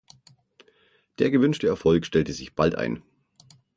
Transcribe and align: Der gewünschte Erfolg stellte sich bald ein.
Der 1.19 1.29
gewünschte 1.29 1.67
Erfolg 1.67 2.07
stellte 2.07 2.33
sich 2.33 2.55
bald 2.55 2.73
ein. 2.73 3.03